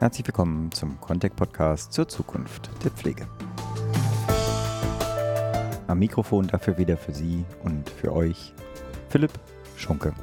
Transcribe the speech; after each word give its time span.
Herzlich 0.00 0.28
willkommen 0.28 0.70
zum 0.70 1.00
Contact 1.00 1.34
Podcast 1.34 1.92
zur 1.92 2.06
Zukunft 2.06 2.70
der 2.84 2.92
Pflege. 2.92 3.26
Am 5.88 5.98
Mikrofon 5.98 6.46
dafür 6.46 6.78
wieder 6.78 6.96
für 6.96 7.12
Sie 7.12 7.44
und 7.64 7.90
für 7.90 8.12
euch 8.12 8.54
Philipp 9.08 9.32
Schunke. 9.74 10.14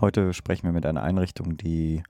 Heute 0.00 0.32
sprechen 0.32 0.62
wir 0.66 0.72
mit 0.72 0.86
einer 0.86 1.02
Einrichtung, 1.02 1.56
die 1.56 2.04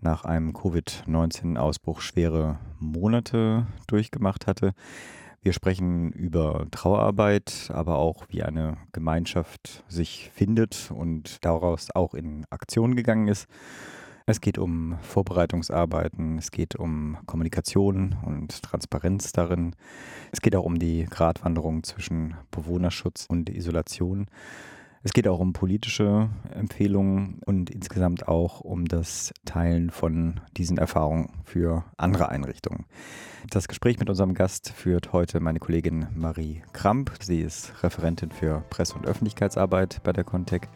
nach 0.00 0.24
einem 0.24 0.54
Covid-19-Ausbruch 0.54 2.00
schwere 2.00 2.58
Monate 2.78 3.66
durchgemacht 3.86 4.46
hatte. 4.46 4.72
Wir 5.42 5.54
sprechen 5.54 6.12
über 6.12 6.66
Trauerarbeit, 6.70 7.70
aber 7.72 7.96
auch 7.96 8.26
wie 8.28 8.42
eine 8.42 8.76
Gemeinschaft 8.92 9.82
sich 9.88 10.30
findet 10.34 10.90
und 10.90 11.42
daraus 11.42 11.88
auch 11.94 12.12
in 12.12 12.44
Aktion 12.50 12.94
gegangen 12.94 13.26
ist. 13.26 13.48
Es 14.26 14.42
geht 14.42 14.58
um 14.58 14.98
Vorbereitungsarbeiten, 15.00 16.36
es 16.36 16.50
geht 16.50 16.76
um 16.76 17.16
Kommunikation 17.24 18.18
und 18.22 18.62
Transparenz 18.62 19.32
darin. 19.32 19.74
Es 20.30 20.42
geht 20.42 20.54
auch 20.54 20.66
um 20.66 20.78
die 20.78 21.06
Gratwanderung 21.06 21.84
zwischen 21.84 22.36
Bewohnerschutz 22.50 23.24
und 23.26 23.48
Isolation. 23.48 24.26
Es 25.02 25.14
geht 25.14 25.26
auch 25.26 25.38
um 25.38 25.54
politische 25.54 26.28
Empfehlungen 26.54 27.40
und 27.46 27.70
insgesamt 27.70 28.28
auch 28.28 28.60
um 28.60 28.84
das 28.84 29.32
Teilen 29.46 29.88
von 29.88 30.40
diesen 30.58 30.76
Erfahrungen 30.76 31.30
für 31.44 31.84
andere 31.96 32.28
Einrichtungen. 32.28 32.84
Das 33.48 33.66
Gespräch 33.66 33.98
mit 33.98 34.10
unserem 34.10 34.34
Gast 34.34 34.68
führt 34.68 35.14
heute 35.14 35.40
meine 35.40 35.58
Kollegin 35.58 36.08
Marie 36.14 36.62
Kramp. 36.74 37.12
Sie 37.18 37.40
ist 37.40 37.82
Referentin 37.82 38.30
für 38.30 38.62
Presse- 38.68 38.94
und 38.94 39.06
Öffentlichkeitsarbeit 39.06 40.02
bei 40.04 40.12
der 40.12 40.24
Contec. 40.24 40.68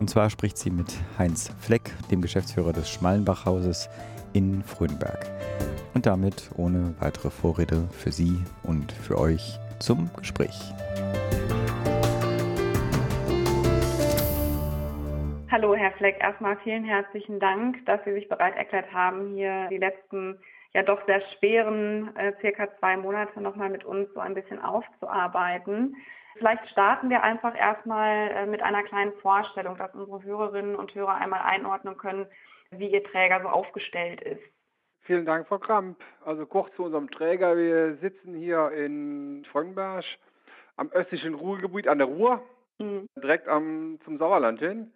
Und 0.00 0.08
zwar 0.08 0.30
spricht 0.30 0.56
sie 0.56 0.70
mit 0.70 0.96
Heinz 1.18 1.50
Fleck, 1.60 1.92
dem 2.10 2.22
Geschäftsführer 2.22 2.72
des 2.72 2.88
Schmallenbachhauses 2.88 3.90
in 4.32 4.62
Fröhnberg. 4.62 5.30
Und 5.92 6.06
damit 6.06 6.50
ohne 6.56 6.94
weitere 7.00 7.28
Vorrede 7.28 7.86
für 7.90 8.12
Sie 8.12 8.38
und 8.62 8.92
für 8.92 9.18
euch 9.18 9.58
zum 9.78 10.08
Gespräch. 10.16 10.72
Fleck. 15.98 16.16
Erstmal 16.20 16.56
vielen 16.58 16.84
herzlichen 16.84 17.40
Dank, 17.40 17.84
dass 17.84 18.02
Sie 18.04 18.12
sich 18.12 18.28
bereit 18.28 18.56
erklärt 18.56 18.92
haben, 18.92 19.34
hier 19.34 19.68
die 19.68 19.78
letzten 19.78 20.40
ja 20.72 20.82
doch 20.82 21.04
sehr 21.06 21.20
schweren 21.20 22.16
äh, 22.16 22.32
circa 22.40 22.68
zwei 22.78 22.96
Monate 22.96 23.40
nochmal 23.40 23.68
mit 23.68 23.84
uns 23.84 24.08
so 24.14 24.20
ein 24.20 24.34
bisschen 24.34 24.60
aufzuarbeiten. 24.60 25.96
Vielleicht 26.36 26.68
starten 26.68 27.10
wir 27.10 27.22
einfach 27.22 27.58
erstmal 27.58 28.30
äh, 28.30 28.46
mit 28.46 28.62
einer 28.62 28.84
kleinen 28.84 29.12
Vorstellung, 29.14 29.76
dass 29.76 29.94
unsere 29.94 30.22
Hörerinnen 30.22 30.76
und 30.76 30.94
Hörer 30.94 31.16
einmal 31.16 31.40
einordnen 31.40 31.96
können, 31.96 32.26
wie 32.70 32.88
Ihr 32.88 33.02
Träger 33.04 33.40
so 33.42 33.48
aufgestellt 33.48 34.20
ist. 34.20 34.42
Vielen 35.02 35.24
Dank, 35.26 35.48
Frau 35.48 35.58
Kramp. 35.58 35.98
Also 36.24 36.46
kurz 36.46 36.72
zu 36.76 36.84
unserem 36.84 37.10
Träger. 37.10 37.56
Wir 37.56 37.96
sitzen 37.96 38.34
hier 38.34 38.70
in 38.72 39.44
Frönberg 39.50 40.04
am 40.76 40.90
östlichen 40.92 41.34
Ruhrgebiet 41.34 41.88
an 41.88 41.98
der 41.98 42.06
Ruhr, 42.06 42.42
mhm. 42.78 43.08
direkt 43.16 43.48
am, 43.48 43.98
zum 44.04 44.18
Sauerland 44.18 44.60
hin. 44.60 44.92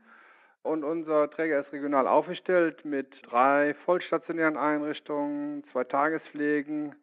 Und 0.62 0.84
unser 0.84 1.28
Träger 1.30 1.60
ist 1.60 1.72
regional 1.72 2.06
aufgestellt 2.06 2.84
mit 2.84 3.08
drei 3.28 3.74
vollstationären 3.84 4.56
Einrichtungen, 4.56 5.64
zwei 5.72 5.82
Tagespflegen, 5.84 6.94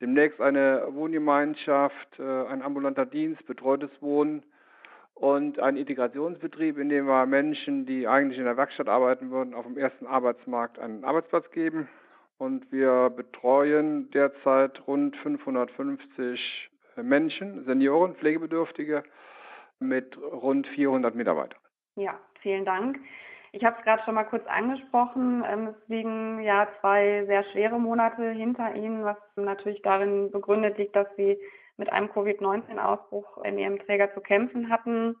demnächst 0.00 0.40
eine 0.40 0.86
Wohngemeinschaft, 0.90 2.18
äh, 2.20 2.46
ein 2.46 2.62
ambulanter 2.62 3.06
Dienst, 3.06 3.44
betreutes 3.46 3.90
Wohnen 4.00 4.44
und 5.14 5.58
ein 5.58 5.76
Integrationsbetrieb, 5.76 6.78
in 6.78 6.88
dem 6.88 7.06
wir 7.06 7.26
Menschen, 7.26 7.84
die 7.84 8.06
eigentlich 8.06 8.38
in 8.38 8.44
der 8.44 8.56
Werkstatt 8.56 8.88
arbeiten 8.88 9.30
würden, 9.30 9.54
auf 9.54 9.66
dem 9.66 9.76
ersten 9.76 10.06
Arbeitsmarkt 10.06 10.78
einen 10.78 11.04
Arbeitsplatz 11.04 11.50
geben. 11.50 11.88
Und 12.38 12.70
wir 12.72 13.10
betreuen 13.10 14.10
derzeit 14.12 14.86
rund 14.86 15.16
550 15.16 16.70
Menschen, 17.02 17.64
Senioren, 17.66 18.14
Pflegebedürftige 18.14 19.02
mit 19.78 20.16
rund 20.16 20.66
400 20.68 21.14
Mitarbeitern. 21.14 21.58
Ja, 21.96 22.18
vielen 22.40 22.64
Dank. 22.64 22.98
Ich 23.52 23.64
habe 23.64 23.76
es 23.78 23.84
gerade 23.84 24.02
schon 24.04 24.14
mal 24.14 24.24
kurz 24.24 24.46
angesprochen. 24.46 25.44
Ähm, 25.48 25.68
es 25.68 25.88
liegen 25.88 26.40
ja 26.42 26.68
zwei 26.80 27.24
sehr 27.26 27.44
schwere 27.52 27.80
Monate 27.80 28.30
hinter 28.30 28.74
Ihnen, 28.74 29.04
was 29.04 29.16
natürlich 29.36 29.82
darin 29.82 30.30
begründet 30.30 30.78
liegt, 30.78 30.94
dass 30.94 31.08
Sie 31.16 31.38
mit 31.76 31.92
einem 31.92 32.12
Covid-19-Ausbruch 32.12 33.38
in 33.44 33.58
Ihrem 33.58 33.78
Träger 33.80 34.12
zu 34.14 34.20
kämpfen 34.20 34.70
hatten. 34.70 35.16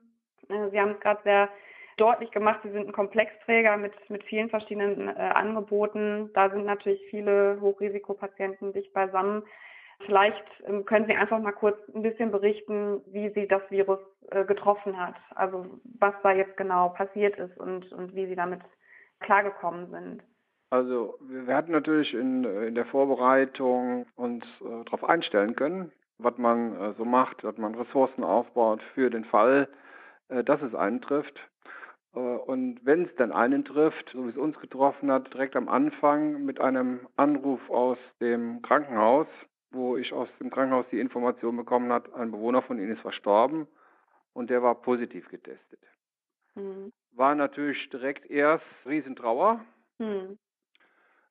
Äh, 0.48 0.70
Sie 0.70 0.80
haben 0.80 0.92
es 0.92 1.00
gerade 1.00 1.22
sehr 1.24 1.48
deutlich 1.96 2.30
gemacht, 2.30 2.60
Sie 2.62 2.70
sind 2.70 2.86
ein 2.86 2.92
Komplexträger 2.92 3.76
mit, 3.76 3.92
mit 4.08 4.22
vielen 4.24 4.48
verschiedenen 4.48 5.08
äh, 5.08 5.12
Angeboten. 5.12 6.30
Da 6.34 6.50
sind 6.50 6.64
natürlich 6.64 7.00
viele 7.10 7.58
Hochrisikopatienten 7.60 8.72
dicht 8.72 8.92
beisammen. 8.92 9.42
Vielleicht 10.06 10.44
ähm, 10.66 10.84
können 10.84 11.06
Sie 11.06 11.14
einfach 11.14 11.40
mal 11.40 11.52
kurz 11.52 11.78
ein 11.94 12.02
bisschen 12.02 12.30
berichten, 12.30 13.02
wie 13.06 13.30
Sie 13.30 13.46
das 13.46 13.62
Virus 13.70 13.98
äh, 14.30 14.44
getroffen 14.44 14.98
hat. 14.98 15.14
Also 15.34 15.80
was 15.98 16.14
da 16.22 16.32
jetzt 16.32 16.56
genau 16.56 16.90
passiert 16.90 17.38
ist 17.38 17.56
und, 17.58 17.90
und 17.92 18.14
wie 18.14 18.26
Sie 18.26 18.36
damit 18.36 18.60
klargekommen 19.20 19.90
sind. 19.90 20.22
Also 20.70 21.18
wir 21.20 21.54
hatten 21.54 21.72
natürlich 21.72 22.14
in, 22.14 22.44
äh, 22.44 22.66
in 22.66 22.74
der 22.74 22.86
Vorbereitung 22.86 24.06
uns 24.16 24.44
äh, 24.60 24.84
darauf 24.84 25.04
einstellen 25.04 25.56
können, 25.56 25.92
was 26.18 26.38
man 26.38 26.80
äh, 26.80 26.94
so 26.96 27.04
macht, 27.04 27.42
dass 27.42 27.56
man 27.58 27.74
Ressourcen 27.74 28.22
aufbaut 28.22 28.80
für 28.94 29.10
den 29.10 29.24
Fall, 29.24 29.68
äh, 30.28 30.44
dass 30.44 30.62
es 30.62 30.74
eintrifft. 30.74 31.40
Äh, 32.14 32.20
und 32.20 32.78
wenn 32.84 33.06
es 33.06 33.14
dann 33.16 33.32
einen 33.32 33.64
trifft, 33.64 34.10
so 34.12 34.24
wie 34.26 34.30
es 34.30 34.36
uns 34.36 34.58
getroffen 34.60 35.10
hat, 35.10 35.34
direkt 35.34 35.56
am 35.56 35.68
Anfang 35.68 36.44
mit 36.44 36.60
einem 36.60 37.00
Anruf 37.16 37.68
aus 37.68 37.98
dem 38.20 38.62
Krankenhaus, 38.62 39.26
wo 39.72 39.96
ich 39.96 40.12
aus 40.12 40.28
dem 40.40 40.50
Krankenhaus 40.50 40.86
die 40.92 41.00
Information 41.00 41.56
bekommen 41.56 41.92
habe, 41.92 42.14
ein 42.14 42.30
Bewohner 42.30 42.62
von 42.62 42.78
Ihnen 42.78 42.92
ist 42.92 43.02
verstorben 43.02 43.66
und 44.40 44.48
der 44.48 44.62
war 44.62 44.74
positiv 44.74 45.28
getestet. 45.28 45.80
Mhm. 46.54 46.94
War 47.12 47.34
natürlich 47.34 47.90
direkt 47.90 48.24
erst 48.30 48.64
Riesentrauer, 48.86 49.62
mhm. 49.98 50.38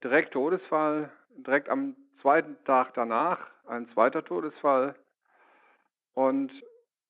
direkt 0.04 0.34
Todesfall, 0.34 1.12
direkt 1.30 1.70
am 1.70 1.96
zweiten 2.22 2.64
Tag 2.66 2.94
danach 2.94 3.40
ein 3.66 3.90
zweiter 3.94 4.24
Todesfall 4.24 4.94
und 6.14 6.52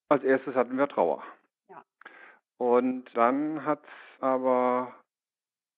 als 0.08 0.24
erstes 0.24 0.56
hatten 0.56 0.78
wir 0.78 0.88
Trauer. 0.88 1.22
Ja. 1.68 1.84
Und 2.58 3.04
dann 3.16 3.66
hat 3.66 3.84
es 3.84 4.22
aber 4.24 4.96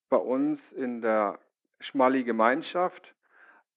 bei 0.09 0.17
uns 0.17 0.61
in 0.75 1.01
der 1.01 1.39
Schmali-Gemeinschaft 1.79 3.15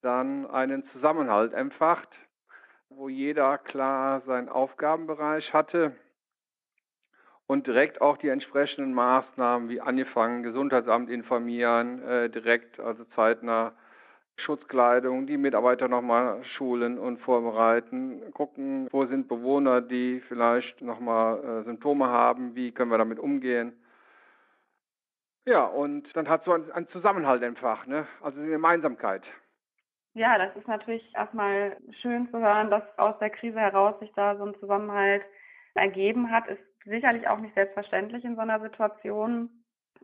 dann 0.03 0.47
einen 0.50 0.87
Zusammenhalt 0.91 1.54
empfacht, 1.54 2.10
wo 2.91 3.09
jeder 3.09 3.56
klar 3.56 4.21
seinen 4.27 4.50
Aufgabenbereich 4.50 5.50
hatte 5.54 5.97
und 7.47 7.66
direkt 7.66 8.00
auch 8.00 8.16
die 8.16 8.28
entsprechenden 8.28 8.94
Maßnahmen 8.94 9.69
wie 9.69 9.81
angefangen 9.81 10.43
Gesundheitsamt 10.43 11.10
informieren, 11.10 12.03
äh, 12.03 12.31
direkt 12.31 12.81
also 12.81 13.05
zeitnah 13.15 13.72
Schutzkleidung, 14.37 15.27
die 15.27 15.37
Mitarbeiter 15.37 15.88
nochmal 15.88 16.43
schulen 16.44 16.99
und 16.99 17.19
vorbereiten, 17.21 18.33
gucken, 18.33 18.88
wo 18.91 19.06
sind 19.06 19.28
Bewohner, 19.28 19.81
die 19.81 20.22
vielleicht 20.28 20.81
nochmal 20.83 21.38
äh, 21.38 21.65
Symptome 21.65 22.09
haben, 22.09 22.54
wie 22.56 22.72
können 22.72 22.91
wir 22.91 22.99
damit 22.99 23.19
umgehen. 23.19 23.72
Ja, 25.47 25.65
und 25.65 26.04
dann 26.16 26.28
hat 26.28 26.44
so 26.44 26.53
ein, 26.53 26.72
ein 26.72 26.88
Zusammenhalt 26.88 27.43
entfacht, 27.43 27.87
ne? 27.87 28.06
also 28.22 28.41
eine 28.41 28.49
Gemeinsamkeit. 28.49 29.22
Ja, 30.15 30.39
das 30.39 30.57
ist 30.57 30.69
natürlich 30.69 31.15
erstmal 31.15 31.77
schön 32.01 32.28
zu 32.30 32.39
hören, 32.39 32.71
dass 32.71 32.83
aus 32.98 33.19
der 33.19 33.30
Krise 33.30 33.60
heraus 33.60 33.98
sich 34.01 34.13
da 34.15 34.36
so 34.36 34.45
ein 34.45 34.54
Zusammenhalt 34.59 35.22
ergeben 35.74 36.30
hat. 36.30 36.47
Ist 36.47 36.63
sicherlich 36.84 37.28
auch 37.28 37.39
nicht 37.39 37.54
selbstverständlich 37.54 38.25
in 38.25 38.36
so 38.36 38.42
einer 38.42 38.60
Situation 38.60 39.51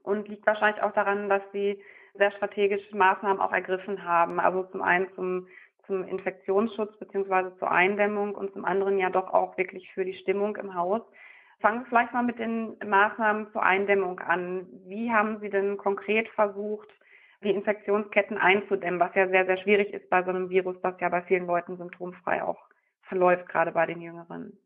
und 0.03 0.29
liegt 0.29 0.47
wahrscheinlich 0.47 0.83
auch 0.83 0.93
daran, 0.93 1.29
dass 1.29 1.43
sie 1.53 1.83
sehr 2.15 2.33
strategische 2.33 2.97
Maßnahmen 2.97 3.41
auch 3.41 3.53
ergriffen 3.53 4.05
haben. 4.05 4.41
Also 4.41 4.65
zum 4.65 4.83
einen 4.83 5.09
zum, 5.15 5.47
zum 5.87 6.05
Infektionsschutz 6.05 6.99
beziehungsweise 6.99 7.57
zur 7.59 7.71
Eindämmung 7.71 8.35
und 8.35 8.53
zum 8.53 8.65
anderen 8.65 8.99
ja 8.99 9.11
doch 9.11 9.33
auch 9.33 9.57
wirklich 9.57 9.93
für 9.93 10.05
die 10.05 10.15
Stimmung 10.15 10.57
im 10.57 10.75
Haus. 10.75 11.03
Fangen 11.61 11.81
wir 11.81 11.87
vielleicht 11.87 12.13
mal 12.13 12.23
mit 12.23 12.39
den 12.39 12.77
Maßnahmen 12.85 13.53
zur 13.53 13.63
Eindämmung 13.63 14.19
an. 14.21 14.67
Wie 14.87 15.13
haben 15.13 15.41
Sie 15.41 15.51
denn 15.51 15.77
konkret 15.77 16.29
versucht, 16.31 16.89
die 17.43 17.51
Infektionsketten 17.51 18.39
einzudämmen, 18.39 19.01
was 19.01 19.15
ja 19.15 19.29
sehr, 19.29 19.47
sehr 19.47 19.59
schwierig 19.59 19.93
ist 19.93 20.09
bei 20.11 20.23
so 20.23 20.31
einem 20.31 20.51
Virus, 20.51 20.77
das 20.83 20.99
ja 21.01 21.09
bei 21.09 21.23
vielen 21.23 21.47
Leuten 21.47 21.77
symptomfrei 21.77 22.43
auch 22.43 22.59
verläuft, 23.03 23.49
gerade 23.49 23.73
bei 23.73 23.87
den 23.87 24.01
Jüngeren. 24.01 24.59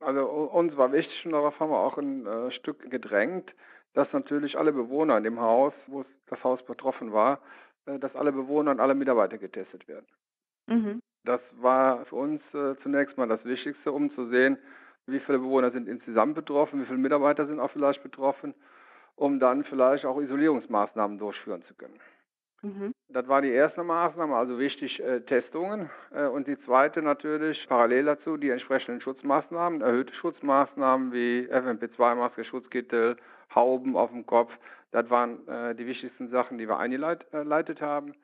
Also 0.00 0.24
uns 0.26 0.76
war 0.76 0.92
wichtig 0.92 1.26
und 1.26 1.32
darauf 1.32 1.58
haben 1.58 1.70
wir 1.70 1.78
auch 1.78 1.98
ein 1.98 2.26
äh, 2.26 2.50
Stück 2.52 2.88
gedrängt, 2.90 3.52
dass 3.94 4.12
natürlich 4.12 4.56
alle 4.56 4.72
Bewohner 4.72 5.18
in 5.18 5.24
dem 5.24 5.40
Haus, 5.40 5.72
wo 5.86 6.04
das 6.26 6.42
Haus 6.44 6.64
betroffen 6.64 7.12
war, 7.12 7.40
äh, 7.86 7.98
dass 7.98 8.14
alle 8.14 8.32
Bewohner 8.32 8.70
und 8.70 8.80
alle 8.80 8.94
Mitarbeiter 8.94 9.38
getestet 9.38 9.88
werden. 9.88 10.06
Mhm. 10.66 11.00
Das 11.24 11.40
war 11.60 12.04
für 12.06 12.16
uns 12.16 12.42
äh, 12.54 12.76
zunächst 12.82 13.18
mal 13.18 13.28
das 13.28 13.44
Wichtigste, 13.44 13.90
um 13.90 14.12
zu 14.14 14.28
sehen, 14.28 14.56
wie 15.06 15.20
viele 15.20 15.38
Bewohner 15.38 15.70
sind 15.70 15.88
insgesamt 15.88 16.34
betroffen, 16.34 16.82
wie 16.82 16.86
viele 16.86 16.98
Mitarbeiter 16.98 17.46
sind 17.46 17.60
auch 17.60 17.70
vielleicht 17.70 18.02
betroffen, 18.02 18.54
um 19.16 19.40
dann 19.40 19.64
vielleicht 19.64 20.04
auch 20.04 20.20
Isolierungsmaßnahmen 20.20 21.18
durchführen 21.18 21.64
zu 21.64 21.74
können. 21.74 21.98
Mhm. 22.62 22.92
Das 23.08 23.28
war 23.28 23.40
die 23.40 23.50
erste 23.50 23.84
Maßnahme, 23.84 24.34
also 24.34 24.58
wichtig 24.58 25.00
äh, 25.00 25.20
Testungen. 25.20 25.90
Äh, 26.12 26.26
und 26.26 26.46
die 26.46 26.58
zweite 26.64 27.02
natürlich 27.02 27.66
parallel 27.68 28.06
dazu 28.06 28.36
die 28.36 28.50
entsprechenden 28.50 29.00
Schutzmaßnahmen, 29.00 29.80
erhöhte 29.80 30.14
Schutzmaßnahmen 30.14 31.12
wie 31.12 31.48
FFP2-Maske, 31.50 32.44
Schutzkittel, 32.44 33.16
Hauben 33.54 33.96
auf 33.96 34.10
dem 34.10 34.26
Kopf. 34.26 34.52
Das 34.90 35.08
waren 35.10 35.46
äh, 35.46 35.74
die 35.74 35.86
wichtigsten 35.86 36.30
Sachen, 36.30 36.58
die 36.58 36.68
wir 36.68 36.78
eingeleitet 36.78 37.80
haben. 37.80 38.14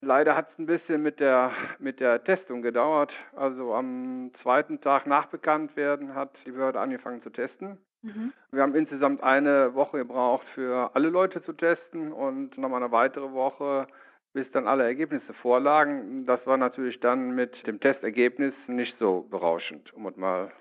Leider 0.00 0.36
hat 0.36 0.50
es 0.52 0.58
ein 0.58 0.66
bisschen 0.66 1.02
mit 1.02 1.20
der, 1.20 1.52
mit 1.78 2.00
der 2.00 2.22
Testung 2.24 2.62
gedauert. 2.62 3.12
Also 3.34 3.74
am 3.74 4.30
zweiten 4.42 4.80
Tag 4.80 5.06
nach 5.06 5.26
Bekanntwerden 5.26 6.14
hat 6.14 6.30
die 6.44 6.52
Behörde 6.52 6.80
angefangen 6.80 7.22
zu 7.22 7.30
testen. 7.30 7.78
Mhm. 8.06 8.32
Wir 8.52 8.62
haben 8.62 8.74
insgesamt 8.74 9.22
eine 9.22 9.74
Woche 9.74 9.98
gebraucht 9.98 10.46
für 10.54 10.94
alle 10.94 11.08
Leute 11.08 11.42
zu 11.42 11.52
testen 11.52 12.12
und 12.12 12.56
nochmal 12.56 12.82
eine 12.82 12.92
weitere 12.92 13.32
Woche, 13.32 13.88
bis 14.32 14.50
dann 14.52 14.68
alle 14.68 14.84
Ergebnisse 14.84 15.34
vorlagen. 15.34 16.24
Das 16.24 16.46
war 16.46 16.56
natürlich 16.56 17.00
dann 17.00 17.34
mit 17.34 17.66
dem 17.66 17.80
Testergebnis 17.80 18.54
nicht 18.68 18.96
so 18.98 19.22
berauschend, 19.30 19.92
um 19.94 20.06
es 20.06 20.16
mal 20.16 20.52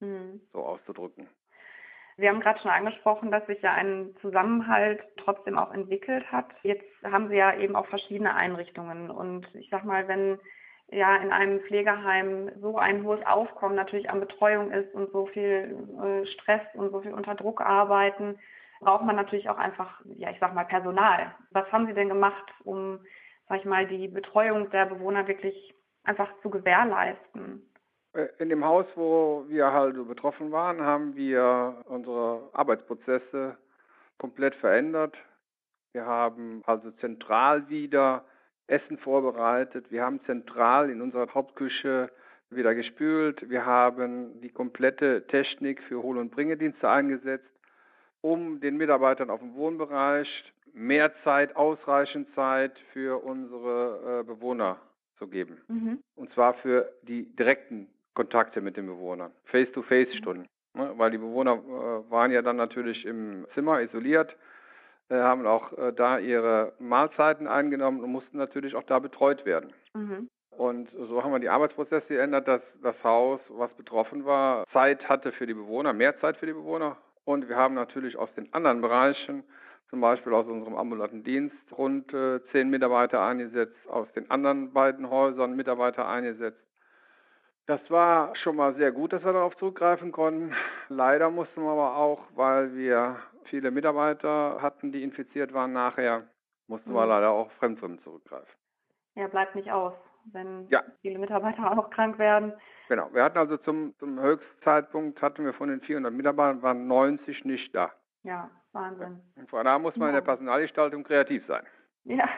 mhm. 0.00 0.40
so 0.52 0.60
auszudrücken. 0.60 1.28
Sie 2.16 2.28
haben 2.28 2.40
gerade 2.40 2.60
schon 2.60 2.70
angesprochen, 2.70 3.32
dass 3.32 3.44
sich 3.46 3.60
ja 3.62 3.72
ein 3.72 4.14
Zusammenhalt 4.20 5.02
trotzdem 5.16 5.58
auch 5.58 5.72
entwickelt 5.72 6.30
hat. 6.30 6.46
Jetzt 6.62 6.86
haben 7.02 7.28
Sie 7.28 7.34
ja 7.34 7.56
eben 7.56 7.74
auch 7.74 7.86
verschiedene 7.86 8.34
Einrichtungen. 8.34 9.10
Und 9.10 9.52
ich 9.54 9.68
sag 9.70 9.84
mal, 9.84 10.06
wenn 10.06 10.38
ja 10.94 11.16
in 11.16 11.32
einem 11.32 11.60
Pflegeheim 11.60 12.50
so 12.60 12.78
ein 12.78 13.04
hohes 13.04 13.24
Aufkommen 13.26 13.74
natürlich 13.74 14.10
an 14.10 14.20
Betreuung 14.20 14.70
ist 14.70 14.94
und 14.94 15.10
so 15.12 15.26
viel 15.26 15.76
äh, 16.02 16.26
Stress 16.26 16.62
und 16.74 16.90
so 16.92 17.00
viel 17.00 17.12
unter 17.12 17.34
Druck 17.34 17.60
arbeiten, 17.60 18.38
braucht 18.80 19.04
man 19.04 19.16
natürlich 19.16 19.48
auch 19.48 19.58
einfach, 19.58 20.00
ja, 20.04 20.30
ich 20.30 20.38
sag 20.38 20.54
mal, 20.54 20.64
Personal. 20.64 21.34
Was 21.50 21.70
haben 21.72 21.86
Sie 21.86 21.94
denn 21.94 22.08
gemacht, 22.08 22.44
um, 22.64 23.00
sag 23.48 23.58
ich 23.58 23.64
mal, 23.64 23.86
die 23.86 24.08
Betreuung 24.08 24.70
der 24.70 24.86
Bewohner 24.86 25.26
wirklich 25.26 25.74
einfach 26.04 26.28
zu 26.42 26.50
gewährleisten? 26.50 27.68
Äh, 28.12 28.28
in 28.38 28.48
dem 28.48 28.64
Haus, 28.64 28.86
wo 28.94 29.44
wir 29.48 29.72
halt 29.72 29.96
betroffen 30.06 30.52
waren, 30.52 30.80
haben 30.80 31.16
wir 31.16 31.82
unsere 31.86 32.50
Arbeitsprozesse 32.52 33.56
komplett 34.18 34.54
verändert. 34.56 35.16
Wir 35.92 36.06
haben 36.06 36.62
also 36.66 36.90
zentral 36.92 37.68
wieder 37.68 38.24
Essen 38.66 38.98
vorbereitet. 38.98 39.90
Wir 39.90 40.02
haben 40.02 40.20
zentral 40.24 40.90
in 40.90 41.02
unserer 41.02 41.32
Hauptküche 41.32 42.10
wieder 42.50 42.74
gespült. 42.74 43.48
Wir 43.48 43.66
haben 43.66 44.40
die 44.40 44.50
komplette 44.50 45.26
Technik 45.26 45.82
für 45.82 46.02
Hol- 46.02 46.18
und 46.18 46.30
Bringedienste 46.30 46.88
eingesetzt, 46.88 47.50
um 48.20 48.60
den 48.60 48.76
Mitarbeitern 48.76 49.30
auf 49.30 49.40
dem 49.40 49.54
Wohnbereich 49.54 50.52
mehr 50.72 51.12
Zeit, 51.22 51.56
ausreichend 51.56 52.28
Zeit 52.34 52.72
für 52.92 53.22
unsere 53.24 54.20
äh, 54.20 54.24
Bewohner 54.24 54.78
zu 55.18 55.28
geben. 55.28 55.60
Mhm. 55.68 56.02
Und 56.16 56.32
zwar 56.32 56.54
für 56.54 56.92
die 57.02 57.24
direkten 57.36 57.88
Kontakte 58.14 58.60
mit 58.60 58.76
den 58.76 58.86
Bewohnern, 58.86 59.32
Face-to-Face-Stunden. 59.46 60.48
Ne? 60.74 60.92
Weil 60.96 61.10
die 61.10 61.18
Bewohner 61.18 61.54
äh, 61.54 62.10
waren 62.10 62.32
ja 62.32 62.42
dann 62.42 62.56
natürlich 62.56 63.04
im 63.04 63.46
Zimmer 63.54 63.80
isoliert, 63.80 64.36
haben 65.10 65.46
auch 65.46 65.76
äh, 65.76 65.92
da 65.92 66.18
ihre 66.18 66.72
Mahlzeiten 66.78 67.46
eingenommen 67.46 68.02
und 68.02 68.10
mussten 68.10 68.38
natürlich 68.38 68.74
auch 68.74 68.84
da 68.84 68.98
betreut 68.98 69.44
werden. 69.44 69.72
Mhm. 69.94 70.28
Und 70.56 70.88
so 71.08 71.22
haben 71.22 71.32
wir 71.32 71.40
die 71.40 71.48
Arbeitsprozesse 71.48 72.06
geändert, 72.06 72.46
dass 72.46 72.62
das 72.82 72.94
Haus, 73.02 73.40
was 73.48 73.72
betroffen 73.72 74.24
war, 74.24 74.66
Zeit 74.72 75.08
hatte 75.08 75.32
für 75.32 75.46
die 75.46 75.54
Bewohner, 75.54 75.92
mehr 75.92 76.18
Zeit 76.20 76.36
für 76.36 76.46
die 76.46 76.52
Bewohner. 76.52 76.96
Und 77.24 77.48
wir 77.48 77.56
haben 77.56 77.74
natürlich 77.74 78.16
aus 78.16 78.32
den 78.34 78.52
anderen 78.54 78.80
Bereichen, 78.80 79.42
zum 79.90 80.00
Beispiel 80.00 80.32
aus 80.32 80.46
unserem 80.46 80.76
ambulanten 80.76 81.24
Dienst, 81.24 81.56
rund 81.76 82.12
äh, 82.12 82.40
zehn 82.52 82.70
Mitarbeiter 82.70 83.20
eingesetzt, 83.22 83.76
aus 83.88 84.10
den 84.12 84.30
anderen 84.30 84.72
beiden 84.72 85.10
Häusern 85.10 85.56
Mitarbeiter 85.56 86.08
eingesetzt. 86.08 86.60
Das 87.66 87.80
war 87.90 88.36
schon 88.36 88.56
mal 88.56 88.74
sehr 88.74 88.92
gut, 88.92 89.12
dass 89.12 89.24
wir 89.24 89.32
darauf 89.32 89.56
zurückgreifen 89.56 90.12
konnten. 90.12 90.54
Leider 90.88 91.30
mussten 91.30 91.62
wir 91.62 91.70
aber 91.70 91.96
auch, 91.96 92.20
weil 92.34 92.74
wir 92.74 93.16
viele 93.44 93.70
Mitarbeiter 93.70 94.58
hatten, 94.60 94.92
die 94.92 95.02
infiziert 95.02 95.54
waren 95.54 95.72
nachher, 95.72 96.24
mussten 96.66 96.90
mhm. 96.90 96.96
wir 96.96 97.06
leider 97.06 97.30
auch 97.30 97.50
Fremdfirmen 97.52 98.00
zurückgreifen. 98.02 98.52
Ja, 99.14 99.28
bleibt 99.28 99.54
nicht 99.54 99.70
aus, 99.70 99.94
wenn 100.32 100.66
ja. 100.68 100.82
viele 101.00 101.18
Mitarbeiter 101.18 101.70
auch 101.78 101.88
krank 101.90 102.18
werden. 102.18 102.52
Genau, 102.88 103.08
wir 103.14 103.24
hatten 103.24 103.38
also 103.38 103.56
zum, 103.56 103.94
zum 103.98 104.20
Höchstzeitpunkt, 104.20 105.22
hatten 105.22 105.44
wir 105.44 105.54
von 105.54 105.70
den 105.70 105.80
400 105.80 106.12
Mitarbeitern, 106.12 106.62
waren 106.62 106.86
90 106.86 107.46
nicht 107.46 107.74
da. 107.74 107.90
Ja, 108.24 108.50
Wahnsinn. 108.72 109.20
Und 109.36 109.48
von 109.48 109.64
da 109.64 109.78
muss 109.78 109.96
man 109.96 110.08
ja. 110.08 110.10
in 110.10 110.14
der 110.16 110.30
Personalgestaltung 110.30 111.04
kreativ 111.04 111.46
sein. 111.46 111.64
Ja. 112.04 112.28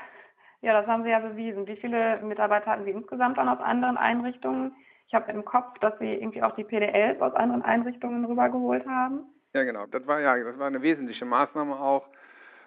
ja, 0.60 0.80
das 0.80 0.86
haben 0.86 1.02
Sie 1.02 1.10
ja 1.10 1.18
bewiesen. 1.18 1.66
Wie 1.66 1.76
viele 1.76 2.20
Mitarbeiter 2.22 2.70
hatten 2.70 2.84
Sie 2.84 2.90
insgesamt 2.92 3.38
dann 3.38 3.48
aus 3.48 3.58
anderen 3.58 3.96
Einrichtungen? 3.96 4.76
Ich 5.08 5.14
habe 5.14 5.30
im 5.30 5.44
Kopf, 5.44 5.78
dass 5.78 5.98
Sie 5.98 6.14
irgendwie 6.14 6.42
auch 6.42 6.54
die 6.56 6.64
PDLs 6.64 7.20
aus 7.20 7.34
anderen 7.34 7.62
Einrichtungen 7.62 8.24
rübergeholt 8.24 8.86
haben. 8.86 9.26
Ja, 9.54 9.62
genau. 9.62 9.86
Das 9.86 10.06
war 10.06 10.20
ja, 10.20 10.36
das 10.36 10.58
war 10.58 10.66
eine 10.66 10.82
wesentliche 10.82 11.24
Maßnahme 11.24 11.78
auch, 11.78 12.08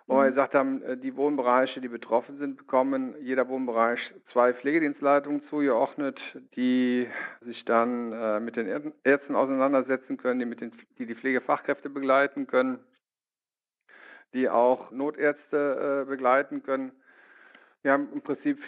wo 0.07 0.15
mhm. 0.15 0.24
wir 0.24 0.30
gesagt 0.30 0.56
haben, 0.56 0.81
äh, 0.81 0.97
die 0.97 1.15
Wohnbereiche, 1.15 1.81
die 1.81 1.89
betroffen 1.89 2.38
sind, 2.38 2.57
bekommen 2.57 3.13
jeder 3.21 3.47
Wohnbereich 3.50 4.00
zwei 4.31 4.53
Pflegedienstleitungen 4.53 5.44
zugeordnet, 5.50 6.19
die 6.56 7.07
sich 7.41 7.63
dann 7.65 8.13
äh, 8.13 8.39
mit 8.39 8.56
den 8.56 8.94
Ärzten 9.03 9.35
auseinandersetzen 9.35 10.18
können, 10.18 10.39
die, 10.39 10.45
mit 10.45 10.62
den, 10.62 10.71
die 10.97 11.06
die 11.06 11.15
Pflegefachkräfte 11.15 11.89
begleiten 11.89 12.47
können, 12.47 12.80
die 14.33 14.50
auch 14.50 14.92
Notärzte 14.92 16.06
äh, 16.06 16.09
begleiten 16.09 16.63
können. 16.63 16.92
Wir 17.81 17.92
haben 17.92 18.09
im 18.13 18.21
Prinzip 18.21 18.59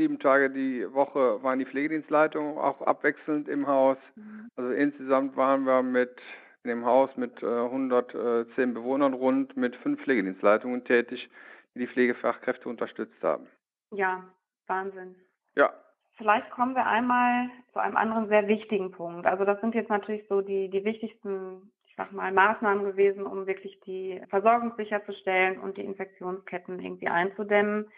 sieben 0.00 0.18
Tage 0.18 0.48
die 0.48 0.86
Woche 0.94 1.42
waren 1.42 1.58
die 1.58 1.66
Pflegedienstleitungen 1.66 2.56
auch 2.56 2.80
abwechselnd 2.80 3.48
im 3.48 3.66
Haus. 3.66 3.98
Mhm. 4.16 4.48
Also 4.56 4.70
insgesamt 4.70 5.36
waren 5.36 5.64
wir 5.64 5.82
mit 5.82 6.16
in 6.64 6.70
dem 6.70 6.84
Haus 6.86 7.14
mit 7.16 7.42
äh, 7.42 7.46
110 7.46 8.74
Bewohnern 8.74 9.14
rund 9.14 9.56
mit 9.56 9.76
fünf 9.76 10.02
Pflegedienstleitungen 10.02 10.84
tätig, 10.84 11.28
die 11.74 11.80
die 11.80 11.86
Pflegefachkräfte 11.86 12.68
unterstützt 12.68 13.22
haben. 13.22 13.46
Ja, 13.90 14.24
Wahnsinn. 14.66 15.16
Ja. 15.54 15.72
Vielleicht 16.16 16.50
kommen 16.50 16.74
wir 16.74 16.86
einmal 16.86 17.48
zu 17.72 17.78
einem 17.78 17.96
anderen 17.96 18.28
sehr 18.28 18.46
wichtigen 18.46 18.90
Punkt. 18.90 19.26
Also 19.26 19.44
das 19.44 19.60
sind 19.60 19.74
jetzt 19.74 19.90
natürlich 19.90 20.26
so 20.28 20.40
die, 20.40 20.68
die 20.68 20.84
wichtigsten, 20.84 21.72
ich 21.86 21.94
sag 21.96 22.12
mal, 22.12 22.32
Maßnahmen 22.32 22.84
gewesen, 22.84 23.26
um 23.26 23.46
wirklich 23.46 23.78
die 23.80 24.22
Versorgung 24.28 24.74
sicherzustellen 24.76 25.58
und 25.58 25.76
die 25.76 25.84
Infektionsketten 25.84 26.78
irgendwie 26.78 27.08
einzudämmen. 27.08 27.90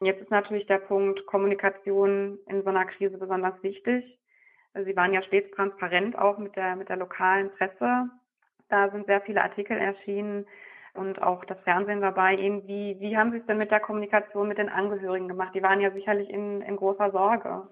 Jetzt 0.00 0.20
ist 0.20 0.30
natürlich 0.30 0.66
der 0.66 0.78
Punkt 0.78 1.24
Kommunikation 1.26 2.38
in 2.46 2.62
so 2.62 2.68
einer 2.68 2.84
Krise 2.84 3.16
besonders 3.16 3.62
wichtig. 3.62 4.18
Sie 4.74 4.96
waren 4.96 5.14
ja 5.14 5.22
stets 5.22 5.50
transparent 5.54 6.18
auch 6.18 6.38
mit 6.38 6.54
der, 6.54 6.76
mit 6.76 6.88
der 6.88 6.96
lokalen 6.96 7.50
Presse. 7.52 8.10
Da 8.68 8.90
sind 8.90 9.06
sehr 9.06 9.22
viele 9.22 9.42
Artikel 9.42 9.76
erschienen 9.76 10.46
und 10.94 11.22
auch 11.22 11.44
das 11.44 11.58
Fernsehen 11.60 12.00
dabei. 12.00 12.36
Wie, 12.36 12.96
wie 13.00 13.16
haben 13.16 13.30
Sie 13.30 13.38
es 13.38 13.46
denn 13.46 13.58
mit 13.58 13.70
der 13.70 13.80
Kommunikation 13.80 14.48
mit 14.48 14.58
den 14.58 14.68
Angehörigen 14.68 15.28
gemacht? 15.28 15.54
Die 15.54 15.62
waren 15.62 15.80
ja 15.80 15.90
sicherlich 15.92 16.28
in, 16.28 16.60
in 16.62 16.76
großer 16.76 17.10
Sorge. 17.10 17.66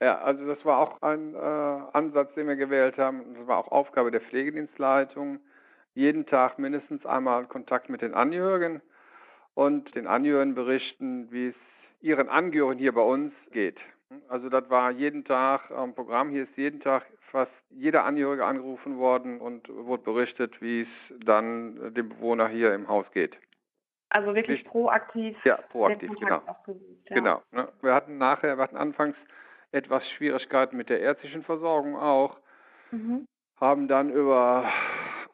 Ja, 0.00 0.18
also 0.18 0.46
das 0.46 0.64
war 0.64 0.78
auch 0.78 1.02
ein 1.02 1.34
äh, 1.34 1.38
Ansatz, 1.38 2.32
den 2.34 2.48
wir 2.48 2.56
gewählt 2.56 2.96
haben. 2.96 3.34
Das 3.34 3.46
war 3.46 3.58
auch 3.58 3.70
Aufgabe 3.70 4.10
der 4.10 4.22
Pflegedienstleitung. 4.22 5.40
Jeden 5.94 6.26
Tag 6.26 6.58
mindestens 6.58 7.04
einmal 7.04 7.46
Kontakt 7.46 7.88
mit 7.90 8.02
den 8.02 8.14
Angehörigen 8.14 8.80
und 9.54 9.94
den 9.94 10.06
Angehörigen 10.06 10.54
berichten, 10.54 11.30
wie 11.30 11.48
es 11.48 11.54
ihren 12.00 12.28
Angehörigen 12.28 12.80
hier 12.80 12.92
bei 12.92 13.02
uns 13.02 13.32
geht. 13.52 13.78
Also 14.28 14.48
das 14.48 14.68
war 14.70 14.90
jeden 14.90 15.24
Tag 15.24 15.70
am 15.70 15.94
Programm. 15.94 16.30
Hier 16.30 16.44
ist 16.44 16.56
jeden 16.56 16.80
Tag 16.80 17.04
fast 17.30 17.52
jeder 17.70 18.04
Angehörige 18.04 18.44
angerufen 18.44 18.98
worden 18.98 19.40
und 19.40 19.68
wurde 19.68 20.02
berichtet, 20.02 20.60
wie 20.60 20.82
es 20.82 20.88
dann 21.24 21.94
dem 21.94 22.08
Bewohner 22.08 22.48
hier 22.48 22.74
im 22.74 22.88
Haus 22.88 23.06
geht. 23.12 23.36
Also 24.08 24.34
wirklich 24.34 24.64
proaktiv. 24.64 25.36
Ja, 25.44 25.56
proaktiv, 25.70 26.10
genau. 26.18 26.42
Gesucht, 26.66 26.82
ja. 27.08 27.14
Genau. 27.14 27.42
Ne? 27.52 27.68
Wir 27.80 27.94
hatten 27.94 28.18
nachher, 28.18 28.56
wir 28.56 28.64
hatten 28.64 28.76
anfangs 28.76 29.16
etwas 29.70 30.04
Schwierigkeiten 30.10 30.76
mit 30.76 30.88
der 30.88 31.00
ärztlichen 31.00 31.44
Versorgung 31.44 31.96
auch, 31.96 32.38
mhm. 32.90 33.26
haben 33.60 33.86
dann 33.86 34.10
über 34.10 34.68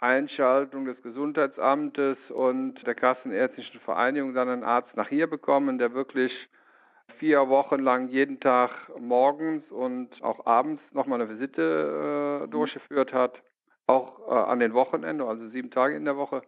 Einschaltung 0.00 0.84
des 0.84 1.00
Gesundheitsamtes 1.02 2.18
und 2.30 2.74
der 2.86 2.94
Kassenärztlichen 2.94 3.80
Vereinigung 3.80 4.34
dann 4.34 4.48
einen 4.48 4.64
Arzt 4.64 4.94
nach 4.96 5.08
hier 5.08 5.26
bekommen, 5.26 5.78
der 5.78 5.94
wirklich 5.94 6.32
vier 7.18 7.48
Wochen 7.48 7.80
lang 7.80 8.08
jeden 8.08 8.40
Tag 8.40 8.70
morgens 8.98 9.62
und 9.70 10.10
auch 10.22 10.46
abends 10.46 10.82
nochmal 10.92 11.20
eine 11.20 11.30
Visite 11.30 11.62
äh, 12.42 12.46
mhm. 12.46 12.50
durchgeführt 12.50 13.12
hat, 13.12 13.40
auch 13.86 14.28
äh, 14.28 14.34
an 14.34 14.60
den 14.60 14.74
Wochenenden, 14.74 15.26
also 15.26 15.48
sieben 15.48 15.70
Tage 15.70 15.96
in 15.96 16.04
der 16.04 16.16
Woche. 16.16 16.42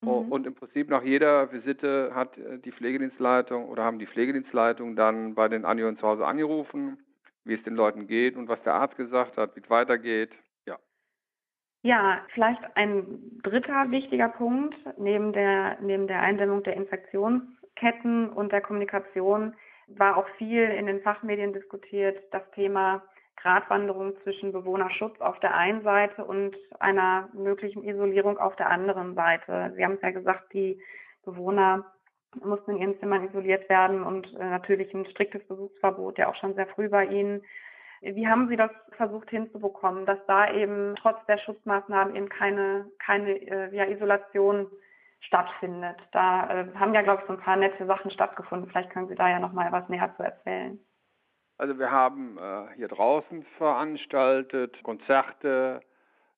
Mhm. 0.00 0.08
Und 0.08 0.46
im 0.46 0.54
Prinzip 0.54 0.88
nach 0.88 1.02
jeder 1.02 1.52
Visite 1.52 2.12
hat 2.14 2.36
äh, 2.38 2.58
die 2.58 2.72
Pflegedienstleitung 2.72 3.68
oder 3.68 3.84
haben 3.84 3.98
die 3.98 4.06
Pflegedienstleitung 4.06 4.96
dann 4.96 5.34
bei 5.34 5.48
den 5.48 5.64
Angehörigen 5.64 5.98
zu 5.98 6.06
Hause 6.06 6.26
angerufen, 6.26 6.98
wie 7.44 7.54
es 7.54 7.62
den 7.64 7.74
Leuten 7.74 8.06
geht 8.06 8.36
und 8.36 8.48
was 8.48 8.62
der 8.62 8.74
Arzt 8.74 8.96
gesagt 8.96 9.36
hat, 9.36 9.54
wie 9.56 9.60
es 9.60 9.70
weitergeht. 9.70 10.30
Ja. 11.82 12.20
Vielleicht 12.34 12.60
ein 12.76 13.40
dritter 13.42 13.90
wichtiger 13.90 14.28
Punkt 14.28 14.76
neben 14.98 15.32
der, 15.32 15.78
neben 15.80 16.06
der 16.06 16.20
Eindämmung 16.20 16.62
der 16.62 16.76
Infektionsketten 16.76 18.30
und 18.30 18.52
der 18.52 18.60
Kommunikation 18.60 19.54
war 19.88 20.16
auch 20.16 20.28
viel 20.38 20.62
in 20.62 20.86
den 20.86 21.00
Fachmedien 21.00 21.52
diskutiert 21.52 22.22
das 22.30 22.48
Thema 22.52 23.02
Gratwanderung 23.36 24.14
zwischen 24.22 24.52
Bewohnerschutz 24.52 25.20
auf 25.20 25.40
der 25.40 25.54
einen 25.54 25.82
Seite 25.82 26.24
und 26.24 26.56
einer 26.78 27.28
möglichen 27.32 27.82
Isolierung 27.82 28.38
auf 28.38 28.54
der 28.56 28.68
anderen 28.68 29.14
Seite. 29.14 29.72
Sie 29.76 29.84
haben 29.84 29.94
es 29.94 30.02
ja 30.02 30.10
gesagt, 30.10 30.52
die 30.52 30.80
Bewohner 31.24 31.86
mussten 32.44 32.72
in 32.72 32.78
ihren 32.78 33.00
Zimmern 33.00 33.26
isoliert 33.28 33.68
werden 33.68 34.02
und 34.02 34.32
äh, 34.34 34.44
natürlich 34.44 34.92
ein 34.94 35.06
striktes 35.06 35.42
Besuchsverbot 35.48 36.18
ja 36.18 36.28
auch 36.28 36.36
schon 36.36 36.54
sehr 36.54 36.66
früh 36.66 36.88
bei 36.88 37.06
ihnen. 37.06 37.42
Wie 38.02 38.26
haben 38.26 38.48
Sie 38.48 38.56
das 38.56 38.70
versucht 38.92 39.28
hinzubekommen, 39.28 40.06
dass 40.06 40.18
da 40.26 40.50
eben 40.52 40.94
trotz 40.96 41.24
der 41.26 41.38
Schutzmaßnahmen 41.38 42.16
eben 42.16 42.28
keine, 42.28 42.86
keine 42.98 43.32
äh, 43.32 43.74
ja, 43.74 43.84
Isolation 43.84 44.66
stattfindet? 45.20 45.96
Da 46.12 46.62
äh, 46.62 46.74
haben 46.76 46.94
ja, 46.94 47.02
glaube 47.02 47.20
ich, 47.20 47.26
so 47.26 47.34
ein 47.34 47.40
paar 47.40 47.56
nette 47.56 47.84
Sachen 47.86 48.10
stattgefunden. 48.10 48.70
Vielleicht 48.70 48.90
können 48.90 49.08
Sie 49.08 49.14
da 49.14 49.28
ja 49.28 49.38
noch 49.38 49.52
mal 49.52 49.70
was 49.70 49.88
näher 49.88 50.14
zu 50.16 50.22
erzählen. 50.22 50.80
Also 51.58 51.78
wir 51.78 51.90
haben 51.90 52.38
äh, 52.38 52.74
hier 52.76 52.88
draußen 52.88 53.44
veranstaltet, 53.58 54.82
Konzerte, 54.82 55.82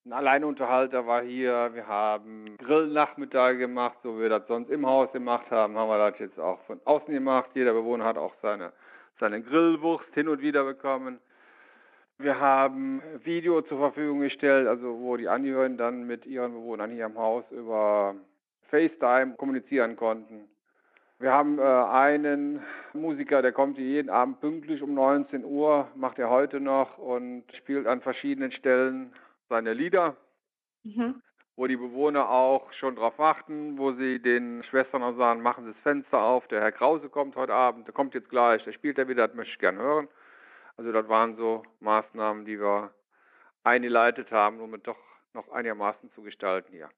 ein 0.04 0.12
Alleinunterhalter 0.12 1.06
war 1.06 1.22
hier, 1.22 1.70
wir 1.74 1.86
haben 1.86 2.56
Grillnachmittage 2.58 3.56
gemacht, 3.56 3.98
so 4.02 4.16
wie 4.16 4.22
wir 4.22 4.30
das 4.30 4.48
sonst 4.48 4.68
im 4.68 4.84
Haus 4.84 5.12
gemacht 5.12 5.48
haben, 5.52 5.78
haben 5.78 5.88
wir 5.88 6.10
das 6.10 6.18
jetzt 6.18 6.40
auch 6.40 6.60
von 6.62 6.80
außen 6.84 7.14
gemacht. 7.14 7.50
Jeder 7.54 7.72
Bewohner 7.72 8.04
hat 8.04 8.18
auch 8.18 8.34
seine, 8.42 8.72
seine 9.20 9.40
Grillwurst 9.40 10.12
hin 10.12 10.26
und 10.26 10.40
wieder 10.40 10.64
bekommen. 10.64 11.20
Wir 12.22 12.38
haben 12.38 13.02
Video 13.24 13.62
zur 13.62 13.78
Verfügung 13.78 14.20
gestellt, 14.20 14.68
also 14.68 15.00
wo 15.00 15.16
die 15.16 15.28
Angehörigen 15.28 15.76
dann 15.76 16.06
mit 16.06 16.24
ihren 16.24 16.52
Bewohnern 16.52 16.92
hier 16.92 17.06
im 17.06 17.18
Haus 17.18 17.44
über 17.50 18.14
FaceTime 18.70 19.34
kommunizieren 19.34 19.96
konnten. 19.96 20.48
Wir 21.18 21.32
haben 21.32 21.58
äh, 21.58 21.62
einen 21.62 22.62
Musiker, 22.92 23.42
der 23.42 23.50
kommt 23.50 23.76
hier 23.76 23.86
jeden 23.86 24.08
Abend 24.08 24.40
pünktlich 24.40 24.82
um 24.82 24.94
19 24.94 25.44
Uhr, 25.44 25.88
macht 25.96 26.20
er 26.20 26.30
heute 26.30 26.60
noch 26.60 26.96
und 26.96 27.42
spielt 27.58 27.88
an 27.88 28.00
verschiedenen 28.00 28.52
Stellen 28.52 29.12
seine 29.48 29.72
Lieder, 29.72 30.16
mhm. 30.84 31.22
wo 31.56 31.66
die 31.66 31.76
Bewohner 31.76 32.30
auch 32.30 32.72
schon 32.74 32.94
drauf 32.94 33.18
warten, 33.18 33.78
wo 33.78 33.92
sie 33.94 34.22
den 34.22 34.62
Schwestern 34.62 35.02
auch 35.02 35.16
sagen, 35.16 35.42
machen 35.42 35.64
Sie 35.64 35.72
das 35.72 35.82
Fenster 35.82 36.22
auf, 36.22 36.46
der 36.46 36.60
Herr 36.60 36.72
Krause 36.72 37.08
kommt 37.08 37.34
heute 37.34 37.52
Abend, 37.52 37.88
der 37.88 37.94
kommt 37.94 38.14
jetzt 38.14 38.30
gleich, 38.30 38.62
der 38.62 38.72
spielt 38.72 38.96
er 38.98 39.08
wieder, 39.08 39.26
das 39.26 39.36
möchte 39.36 39.54
ich 39.54 39.58
gerne 39.58 39.80
hören. 39.80 40.08
Also 40.76 40.92
das 40.92 41.08
waren 41.08 41.36
so 41.36 41.62
Maßnahmen, 41.80 42.44
die 42.44 42.58
wir 42.58 42.90
eingeleitet 43.64 44.30
haben, 44.30 44.60
um 44.60 44.74
es 44.74 44.82
doch 44.82 44.98
noch 45.34 45.50
einigermaßen 45.50 46.10
zu 46.12 46.22
gestalten 46.22 46.72
hier. 46.72 46.88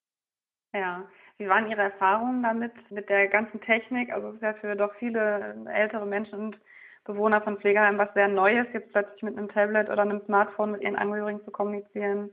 Ja, 0.73 1.04
wie 1.38 1.49
waren 1.49 1.71
Ihre 1.71 1.83
Erfahrungen 1.83 2.43
damit, 2.43 2.73
mit 2.90 3.09
der 3.09 3.28
ganzen 3.28 3.61
Technik? 3.61 4.12
Also 4.12 4.28
es 4.28 4.35
ist 4.37 4.43
ja 4.43 4.54
für 4.54 4.75
doch 4.75 4.95
viele 4.97 5.57
ältere 5.73 6.07
Menschen 6.07 6.38
und 6.38 6.59
Bewohner 7.04 7.43
von 7.43 7.59
Pflegeheimen 7.59 7.99
was 7.99 8.12
sehr 8.14 8.28
Neues, 8.28 8.66
jetzt 8.73 8.90
plötzlich 8.93 9.23
mit 9.23 9.37
einem 9.37 9.49
Tablet 9.49 9.90
oder 9.90 10.02
einem 10.02 10.23
Smartphone 10.25 10.73
mit 10.73 10.81
ihren 10.81 10.97
Angehörigen 10.97 11.45
zu 11.45 11.50
kommunizieren. 11.50 12.31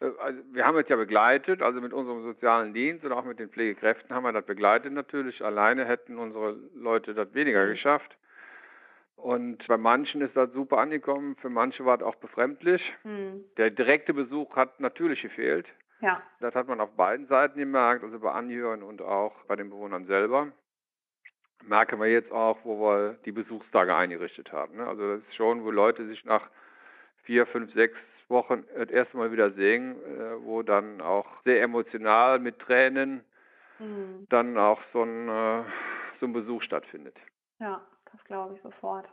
Äh, 0.00 0.10
also 0.20 0.40
wir 0.52 0.66
haben 0.66 0.78
es 0.78 0.88
ja 0.88 0.96
begleitet, 0.96 1.62
also 1.62 1.80
mit 1.80 1.92
unserem 1.92 2.22
sozialen 2.22 2.74
Dienst 2.74 3.04
und 3.04 3.12
auch 3.12 3.24
mit 3.24 3.38
den 3.38 3.50
Pflegekräften 3.50 4.14
haben 4.14 4.24
wir 4.24 4.32
das 4.32 4.46
begleitet 4.46 4.92
natürlich. 4.92 5.44
Alleine 5.44 5.84
hätten 5.84 6.18
unsere 6.18 6.56
Leute 6.74 7.14
das 7.14 7.32
weniger 7.34 7.64
mhm. 7.64 7.70
geschafft. 7.70 8.16
Und 9.18 9.66
bei 9.66 9.76
manchen 9.76 10.20
ist 10.20 10.36
das 10.36 10.52
super 10.52 10.78
angekommen, 10.78 11.34
für 11.36 11.50
manche 11.50 11.84
war 11.84 11.96
es 11.96 12.02
auch 12.02 12.14
befremdlich. 12.14 12.80
Mhm. 13.02 13.44
Der 13.56 13.70
direkte 13.70 14.14
Besuch 14.14 14.54
hat 14.54 14.78
natürlich 14.78 15.22
gefehlt. 15.22 15.66
Ja. 16.00 16.22
Das 16.38 16.54
hat 16.54 16.68
man 16.68 16.80
auf 16.80 16.92
beiden 16.92 17.26
Seiten 17.26 17.58
gemerkt, 17.58 18.04
also 18.04 18.20
bei 18.20 18.30
Anhörern 18.30 18.84
und 18.84 19.02
auch 19.02 19.34
bei 19.48 19.56
den 19.56 19.70
Bewohnern 19.70 20.06
selber. 20.06 20.52
Merken 21.66 21.98
wir 21.98 22.06
jetzt 22.06 22.30
auch, 22.30 22.58
wo 22.62 22.80
wir 22.80 23.18
die 23.24 23.32
Besuchstage 23.32 23.94
eingerichtet 23.94 24.52
haben. 24.52 24.76
Ne? 24.76 24.86
Also 24.86 25.16
das 25.16 25.20
ist 25.22 25.34
schon, 25.34 25.64
wo 25.64 25.72
Leute 25.72 26.06
sich 26.06 26.24
nach 26.24 26.48
vier, 27.24 27.44
fünf, 27.46 27.74
sechs 27.74 27.98
Wochen 28.28 28.64
das 28.76 28.88
erste 28.88 29.16
Mal 29.16 29.32
wieder 29.32 29.50
sehen, 29.50 29.96
äh, 30.04 30.44
wo 30.44 30.62
dann 30.62 31.00
auch 31.00 31.26
sehr 31.44 31.60
emotional 31.60 32.38
mit 32.38 32.60
Tränen 32.60 33.24
mhm. 33.80 34.26
dann 34.28 34.56
auch 34.56 34.80
so 34.92 35.02
ein, 35.02 35.28
äh, 35.28 35.64
so 36.20 36.26
ein 36.26 36.32
Besuch 36.32 36.62
stattfindet. 36.62 37.16
Ja. 37.58 37.82
Das 38.12 38.24
glaube 38.24 38.54
ich 38.54 38.62
sofort. 38.62 39.08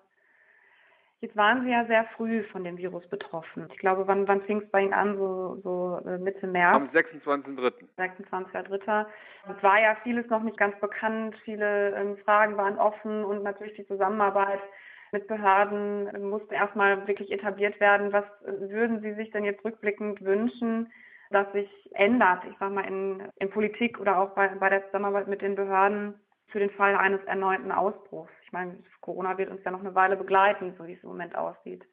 Jetzt 1.22 1.36
waren 1.38 1.64
Sie 1.64 1.72
ja 1.72 1.86
sehr 1.86 2.06
früh 2.16 2.44
von 2.52 2.64
dem 2.64 2.78
Virus 2.78 3.08
betroffen. 3.08 3.68
Ich 3.72 3.80
glaube, 3.80 4.06
wann, 4.06 4.28
wann 4.28 4.42
fing 4.44 4.62
es 4.62 4.70
bei 4.70 4.82
Ihnen 4.82 4.94
an? 4.94 5.18
So, 5.18 5.56
so 5.64 6.00
äh, 6.08 6.18
Mitte 6.18 6.46
März? 6.46 6.76
Am 6.76 6.90
26.03. 6.90 7.74
26.03. 7.98 9.06
Es 9.56 9.64
war 9.64 9.82
ja 9.82 9.96
vieles 10.04 10.30
noch 10.30 10.44
nicht 10.44 10.58
ganz 10.58 10.80
bekannt. 10.80 11.36
Viele 11.44 11.96
ähm, 11.96 12.18
Fragen 12.18 12.58
waren 12.58 12.78
offen 12.78 13.24
und 13.24 13.44
natürlich 13.44 13.76
die 13.76 13.88
Zusammenarbeit 13.88 14.60
mit 15.12 15.28
Behörden 15.28 16.08
äh, 16.08 16.20
musste 16.20 16.54
erstmal 16.54 17.08
wirklich 17.08 17.32
etabliert 17.32 17.80
werden. 17.80 18.12
Was 18.12 18.26
äh, 18.44 18.70
würden 18.70 19.02
Sie 19.02 19.14
sich 19.14 19.32
denn 19.32 19.46
jetzt 19.46 19.64
rückblickend 19.64 20.24
wünschen, 20.24 20.92
dass 21.32 21.52
sich 21.54 21.70
ändert? 21.94 22.44
Ich 22.52 22.58
sage 22.60 22.74
mal 22.74 22.86
in, 22.86 23.24
in 23.38 23.50
Politik 23.50 24.00
oder 24.00 24.20
auch 24.20 24.36
bei, 24.36 24.50
bei 24.50 24.70
der 24.70 24.86
Zusammenarbeit 24.88 25.28
mit 25.28 25.42
den 25.42 25.56
Behörden 25.56 26.20
für 26.48 26.60
den 26.60 26.70
Fall 26.72 26.96
eines 26.96 27.24
erneuten 27.26 27.72
Ausbruchs? 27.72 28.32
Ich 28.44 28.52
meine, 28.52 28.78
Corona 29.02 29.38
wird 29.38 29.50
uns 29.50 29.64
ja 29.64 29.72
noch 29.72 29.80
eine 29.80 29.96
Weile 29.96 30.16
begleiten, 30.18 30.74
so 30.78 30.86
wie 30.88 30.94
es 30.94 31.04
im 31.04 31.10
Moment 31.10 31.36
aussieht. 31.36 31.86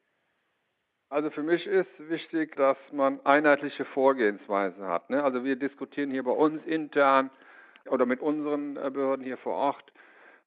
Also 1.09 1.29
für 1.29 1.43
mich 1.43 1.67
ist 1.67 1.91
wichtig, 2.09 2.55
dass 2.55 2.77
man 2.91 3.23
einheitliche 3.23 3.85
Vorgehensweisen 3.85 4.83
hat. 4.87 5.11
Ne? 5.11 5.23
Also 5.23 5.43
wir 5.43 5.55
diskutieren 5.55 6.09
hier 6.09 6.23
bei 6.23 6.31
uns 6.31 6.65
intern 6.65 7.29
oder 7.85 8.05
mit 8.05 8.19
unseren 8.19 8.77
äh, 8.77 8.89
Behörden 8.89 9.23
hier 9.23 9.37
vor 9.37 9.53
Ort. 9.53 9.93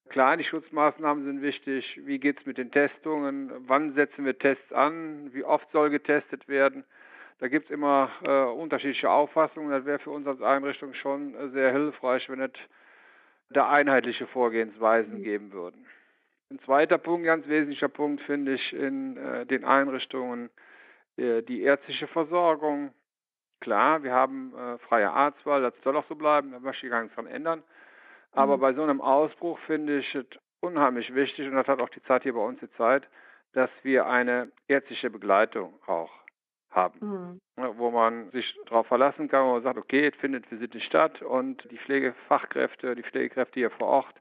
Klar, 0.08 0.40
Schutzmaßnahmen 0.42 1.24
sind 1.24 1.42
wichtig. 1.42 2.00
Wie 2.04 2.18
geht 2.18 2.40
es 2.40 2.46
mit 2.46 2.58
den 2.58 2.70
Testungen? 2.70 3.52
Wann 3.68 3.94
setzen 3.94 4.24
wir 4.24 4.38
Tests 4.38 4.72
an? 4.72 5.32
Wie 5.32 5.44
oft 5.44 5.70
soll 5.72 5.90
getestet 5.90 6.48
werden? 6.48 6.84
Da 7.38 7.48
gibt 7.48 7.66
es 7.66 7.70
immer 7.70 8.10
äh, 8.24 8.44
unterschiedliche 8.44 9.10
Auffassungen. 9.10 9.70
Das 9.70 9.84
wäre 9.84 9.98
für 9.98 10.10
uns 10.10 10.26
als 10.26 10.40
Einrichtung 10.40 10.94
schon 10.94 11.34
äh, 11.34 11.48
sehr 11.50 11.72
hilfreich, 11.72 12.28
wenn 12.30 12.40
es 12.40 12.52
da 13.50 13.68
einheitliche 13.68 14.26
Vorgehensweisen 14.26 15.22
geben 15.22 15.52
würden. 15.52 15.86
Ein 16.50 16.58
zweiter 16.60 16.98
Punkt, 16.98 17.26
ganz 17.26 17.46
wesentlicher 17.48 17.88
Punkt 17.88 18.22
finde 18.22 18.54
ich 18.54 18.72
in 18.72 19.16
äh, 19.16 19.46
den 19.46 19.64
Einrichtungen 19.64 20.50
äh, 21.16 21.42
die 21.42 21.62
ärztliche 21.62 22.06
Versorgung. 22.06 22.92
Klar, 23.60 24.02
wir 24.02 24.12
haben 24.12 24.54
äh, 24.54 24.78
freie 24.78 25.10
Arztwahl, 25.10 25.62
das 25.62 25.74
soll 25.82 25.96
auch 25.96 26.06
so 26.08 26.14
bleiben, 26.14 26.52
da 26.52 26.60
möchte 26.60 26.86
ich 26.86 26.90
gar 26.90 27.02
nichts 27.02 27.16
dran 27.16 27.26
ändern. 27.26 27.62
Aber 28.32 28.56
mhm. 28.56 28.60
bei 28.60 28.74
so 28.74 28.82
einem 28.82 29.00
Ausbruch 29.00 29.58
finde 29.60 29.98
ich 29.98 30.14
es 30.14 30.26
unheimlich 30.60 31.14
wichtig, 31.14 31.48
und 31.48 31.54
das 31.54 31.66
hat 31.66 31.80
auch 31.80 31.88
die 31.88 32.02
Zeit 32.02 32.22
hier 32.22 32.34
bei 32.34 32.40
uns 32.40 32.60
gezeigt, 32.60 33.08
dass 33.52 33.70
wir 33.82 34.06
eine 34.06 34.52
ärztliche 34.68 35.10
Begleitung 35.10 35.74
auch 35.86 36.12
haben, 36.76 37.40
mhm. 37.56 37.78
wo 37.78 37.90
man 37.90 38.30
sich 38.30 38.56
darauf 38.66 38.86
verlassen 38.86 39.28
kann, 39.28 39.46
wo 39.46 39.54
man 39.54 39.62
sagt, 39.62 39.78
okay, 39.78 40.08
es 40.08 40.20
findet 40.20 40.48
Visite 40.50 40.80
statt 40.80 41.22
und 41.22 41.66
die 41.70 41.78
Pflegefachkräfte, 41.78 42.94
die 42.94 43.02
Pflegekräfte 43.02 43.58
hier 43.58 43.70
vor 43.70 43.88
Ort 43.88 44.14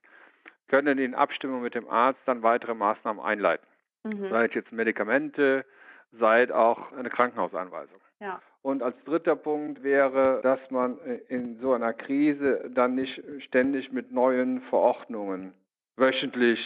können 0.68 0.98
in 0.98 1.14
Abstimmung 1.14 1.62
mit 1.62 1.76
dem 1.76 1.88
Arzt 1.88 2.20
dann 2.26 2.42
weitere 2.42 2.74
Maßnahmen 2.74 3.24
einleiten. 3.24 3.68
Mhm. 4.04 4.30
Sei 4.30 4.46
es 4.46 4.54
jetzt 4.56 4.72
Medikamente, 4.72 5.66
sei 6.14 6.44
es 6.44 6.52
auch 6.52 6.92
eine 6.94 7.10
Krankenhausanweisung. 7.10 8.00
Ja. 8.20 8.42
Und 8.62 8.82
als 8.82 8.96
dritter 9.04 9.36
Punkt 9.36 9.84
wäre, 9.84 10.40
dass 10.42 10.60
man 10.72 10.98
in 11.28 11.60
so 11.60 11.74
einer 11.74 11.94
Krise 11.94 12.72
dann 12.74 12.96
nicht 12.96 13.22
ständig 13.44 13.92
mit 13.92 14.12
neuen 14.12 14.62
Verordnungen 14.64 15.54
wöchentlich 15.98 16.60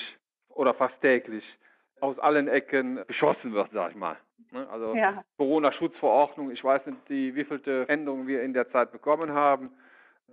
oder 0.49 0.73
fast 0.73 0.99
täglich 1.01 1.43
aus 1.99 2.17
allen 2.19 2.47
Ecken 2.47 3.01
beschossen 3.07 3.53
wird, 3.53 3.69
sag 3.73 3.91
ich 3.91 3.97
mal. 3.97 4.17
Ne? 4.51 4.67
Also 4.69 4.95
ja. 4.95 5.23
Corona-Schutzverordnung, 5.37 6.51
ich 6.51 6.63
weiß 6.63 6.85
nicht, 6.87 6.97
die, 7.09 7.35
wievielte 7.35 7.87
Änderung 7.87 8.27
wir 8.27 8.41
in 8.43 8.53
der 8.53 8.69
Zeit 8.71 8.91
bekommen 8.91 9.31
haben. 9.33 9.71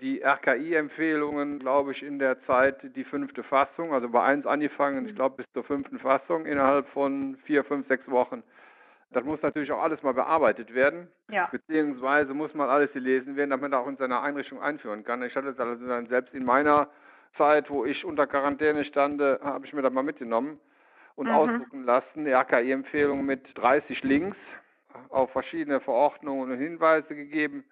Die 0.00 0.22
RKI-Empfehlungen, 0.22 1.58
glaube 1.58 1.92
ich, 1.92 2.02
in 2.02 2.18
der 2.18 2.42
Zeit 2.44 2.76
die 2.96 3.04
fünfte 3.04 3.42
Fassung, 3.42 3.94
also 3.94 4.08
bei 4.10 4.22
eins 4.22 4.46
angefangen, 4.46 5.04
mhm. 5.04 5.08
ich 5.08 5.14
glaube 5.14 5.36
bis 5.36 5.52
zur 5.52 5.64
fünften 5.64 5.98
Fassung 5.98 6.44
innerhalb 6.44 6.86
von 6.88 7.36
vier, 7.44 7.64
fünf, 7.64 7.88
sechs 7.88 8.06
Wochen. 8.10 8.42
Das 9.10 9.24
muss 9.24 9.40
natürlich 9.40 9.70
auch 9.72 9.82
alles 9.82 10.02
mal 10.02 10.12
bearbeitet 10.12 10.74
werden, 10.74 11.08
ja. 11.30 11.48
beziehungsweise 11.50 12.34
muss 12.34 12.52
mal 12.54 12.68
alles 12.68 12.92
gelesen 12.92 13.36
werden, 13.36 13.50
damit 13.50 13.70
man 13.70 13.80
auch 13.80 13.86
in 13.86 13.96
seiner 13.96 14.20
Einrichtung 14.22 14.60
einführen 14.60 15.04
kann. 15.04 15.22
Ich 15.22 15.34
hatte 15.34 15.54
das 15.54 15.58
also 15.58 15.86
dann 15.86 16.08
selbst 16.08 16.34
in 16.34 16.44
meiner 16.44 16.88
Zeit, 17.38 17.70
wo 17.70 17.84
ich 17.84 18.04
unter 18.04 18.26
Quarantäne 18.26 18.84
stand, 18.84 19.20
habe 19.22 19.64
ich 19.64 19.72
mir 19.72 19.82
das 19.82 19.92
mal 19.92 20.02
mitgenommen 20.02 20.58
und 21.16 21.26
mhm. 21.26 21.34
ausdrucken 21.34 21.84
lassen. 21.84 22.24
Die 22.24 22.34
AKI-Empfehlung 22.34 23.24
mit 23.24 23.42
30 23.58 24.02
Links 24.04 24.36
auf 25.10 25.30
verschiedene 25.32 25.80
Verordnungen 25.80 26.52
und 26.52 26.58
Hinweise 26.58 27.14
gegeben. 27.14 27.64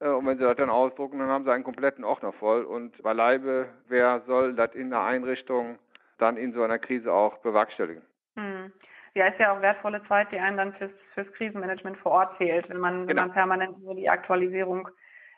Äh, 0.00 0.08
und 0.08 0.26
wenn 0.26 0.38
Sie 0.38 0.44
das 0.44 0.56
dann 0.56 0.70
ausdrucken, 0.70 1.18
dann 1.18 1.28
haben 1.28 1.44
Sie 1.44 1.52
einen 1.52 1.64
kompletten 1.64 2.04
Ordner 2.04 2.32
voll. 2.32 2.64
Und 2.64 3.00
beileibe, 3.02 3.68
wer 3.88 4.20
soll 4.26 4.54
das 4.54 4.74
in 4.74 4.90
der 4.90 5.02
Einrichtung 5.02 5.78
dann 6.18 6.36
in 6.36 6.52
so 6.52 6.62
einer 6.62 6.78
Krise 6.78 7.12
auch 7.12 7.38
bewerkstelligen? 7.38 8.02
Mhm. 8.34 8.72
ja, 9.14 9.26
ist 9.26 9.40
ja 9.40 9.52
auch 9.52 9.62
wertvolle 9.62 10.02
Zeit, 10.06 10.30
die 10.30 10.38
einem 10.38 10.56
dann 10.56 10.72
fürs, 10.74 10.92
fürs 11.14 11.32
Krisenmanagement 11.32 11.96
vor 11.98 12.12
Ort 12.12 12.36
fehlt, 12.36 12.68
wenn 12.68 12.78
man, 12.78 13.06
genau. 13.06 13.08
wenn 13.08 13.28
man 13.28 13.32
permanent 13.32 13.82
nur 13.82 13.96
die 13.96 14.08
Aktualisierung 14.08 14.88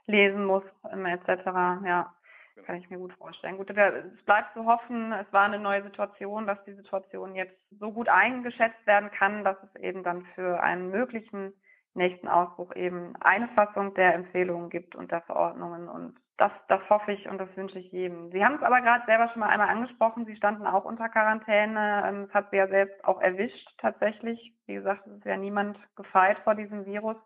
lesen 0.07 0.45
muss, 0.45 0.65
etc. 0.83 1.47
Ja, 1.85 2.15
genau. 2.61 2.67
kann 2.67 2.77
ich 2.77 2.91
mir 2.91 2.99
gut 2.99 3.13
vorstellen. 3.15 3.57
Gut, 3.57 3.71
es 3.71 4.25
bleibt 4.25 4.53
zu 4.55 4.65
hoffen, 4.65 5.13
es 5.13 5.33
war 5.33 5.45
eine 5.45 5.59
neue 5.59 5.83
Situation, 5.83 6.47
dass 6.47 6.63
die 6.65 6.75
Situation 6.75 7.35
jetzt 7.35 7.57
so 7.79 7.93
gut 7.93 8.09
eingeschätzt 8.09 8.87
werden 8.87 9.11
kann, 9.11 9.45
dass 9.45 9.57
es 9.63 9.81
eben 9.83 10.03
dann 10.03 10.25
für 10.35 10.63
einen 10.63 10.91
möglichen 10.91 11.53
nächsten 11.95 12.29
Ausbruch 12.29 12.75
eben 12.77 13.15
eine 13.21 13.49
Fassung 13.49 13.95
der 13.95 14.15
Empfehlungen 14.15 14.71
gibt 14.71 14.95
und 14.95 15.11
der 15.11 15.23
Verordnungen 15.23 15.89
und 15.89 16.15
das, 16.41 16.53
das 16.69 16.81
hoffe 16.89 17.13
ich 17.13 17.29
und 17.29 17.37
das 17.37 17.55
wünsche 17.55 17.79
ich 17.79 17.93
jedem. 17.93 18.31
Sie 18.33 18.43
haben 18.43 18.55
es 18.55 18.63
aber 18.63 18.81
gerade 18.81 19.05
selber 19.05 19.29
schon 19.29 19.41
mal 19.41 19.51
einmal 19.51 19.69
angesprochen. 19.69 20.25
Sie 20.25 20.37
standen 20.37 20.67
auch 20.67 20.87
unter 20.87 21.11
Quarantäne. 21.11 22.03
Ähm, 22.07 22.23
es 22.29 22.33
hat 22.33 22.51
Sie 22.51 22.57
ja 22.57 22.67
selbst 22.67 23.05
auch 23.05 23.21
erwischt 23.21 23.69
tatsächlich. 23.77 24.55
Wie 24.65 24.73
gesagt, 24.73 25.07
es 25.07 25.19
ist 25.19 25.27
ja 25.27 25.37
niemand 25.37 25.77
gefeit 25.97 26.39
vor 26.39 26.55
diesem 26.55 26.87
Virus. 26.87 27.17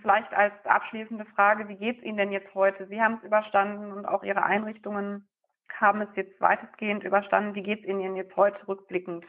Vielleicht 0.00 0.32
als 0.32 0.54
abschließende 0.64 1.24
Frage, 1.26 1.68
wie 1.68 1.76
geht 1.76 1.98
es 1.98 2.04
Ihnen 2.04 2.16
denn 2.16 2.32
jetzt 2.32 2.54
heute? 2.54 2.86
Sie 2.86 3.00
haben 3.00 3.18
es 3.18 3.24
überstanden 3.24 3.92
und 3.92 4.06
auch 4.06 4.22
Ihre 4.22 4.42
Einrichtungen 4.42 5.28
haben 5.74 6.00
es 6.02 6.08
jetzt 6.14 6.40
weitestgehend 6.40 7.04
überstanden. 7.04 7.54
Wie 7.54 7.62
geht 7.62 7.80
es 7.80 7.86
Ihnen 7.86 8.16
jetzt 8.16 8.36
heute 8.36 8.66
rückblickend? 8.68 9.24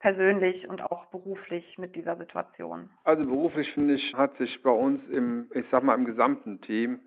persönlich 0.00 0.66
und 0.68 0.82
auch 0.82 1.06
beruflich 1.06 1.78
mit 1.78 1.94
dieser 1.94 2.16
Situation? 2.16 2.90
Also 3.04 3.24
beruflich 3.24 3.72
finde 3.72 3.94
ich, 3.94 4.14
hat 4.14 4.36
sich 4.38 4.62
bei 4.62 4.70
uns 4.70 5.06
im, 5.10 5.50
ich 5.54 5.64
sag 5.70 5.84
mal, 5.84 5.94
im 5.94 6.06
gesamten 6.06 6.60
Team 6.62 7.00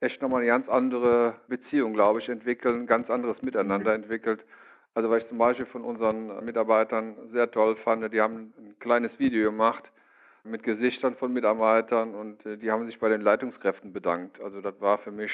echt 0.00 0.20
nochmal 0.20 0.40
eine 0.40 0.48
ganz 0.48 0.68
andere 0.68 1.40
Beziehung, 1.48 1.94
glaube 1.94 2.20
ich, 2.20 2.28
entwickelt, 2.28 2.74
ein 2.74 2.86
ganz 2.86 3.08
anderes 3.08 3.40
Miteinander 3.42 3.96
mhm. 3.96 4.02
entwickelt. 4.02 4.44
Also 4.94 5.08
was 5.08 5.22
ich 5.22 5.28
zum 5.28 5.38
Beispiel 5.38 5.66
von 5.66 5.84
unseren 5.84 6.44
Mitarbeitern 6.44 7.16
sehr 7.32 7.50
toll 7.50 7.76
fand, 7.76 8.12
die 8.12 8.20
haben 8.20 8.52
ein 8.58 8.78
kleines 8.80 9.16
Video 9.18 9.50
gemacht 9.50 9.84
mit 10.46 10.62
Gesichtern 10.62 11.16
von 11.16 11.32
Mitarbeitern 11.32 12.14
und 12.14 12.44
äh, 12.46 12.56
die 12.56 12.70
haben 12.70 12.86
sich 12.86 12.98
bei 12.98 13.08
den 13.08 13.20
Leitungskräften 13.20 13.92
bedankt. 13.92 14.40
Also 14.40 14.60
das 14.60 14.80
war 14.80 14.98
für 14.98 15.10
mich, 15.10 15.32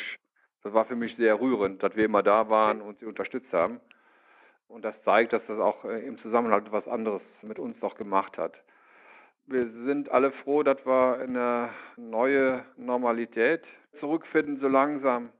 das 0.63 0.73
war 0.73 0.85
für 0.85 0.97
mich 0.97 1.17
sehr 1.17 1.41
rührend, 1.41 1.83
dass 1.83 1.95
wir 1.97 2.05
immer 2.05 2.23
da 2.23 2.49
waren 2.49 2.81
und 2.81 2.99
sie 2.99 3.07
unterstützt 3.07 3.53
haben. 3.53 3.81
Und 4.69 4.85
das 4.85 4.95
zeigt, 5.05 5.33
dass 5.33 5.43
das 5.47 5.59
auch 5.59 5.85
äh, 5.85 6.01
im 6.07 6.19
Zusammenhang 6.19 6.67
etwas 6.67 6.89
anderes 6.89 7.23
mit 7.43 7.59
uns 7.59 7.81
noch 7.83 7.97
gemacht 7.97 8.39
hat. 8.39 8.55
Wir 9.47 9.69
sind 9.85 10.09
alle 10.11 10.31
froh, 10.31 10.63
dass 10.63 10.79
wir 10.87 11.19
eine 11.19 11.71
neue 11.97 12.65
Normalität 12.77 13.63
zurückfinden, 14.01 14.61
so 14.61 14.69
langsam. 14.69 15.31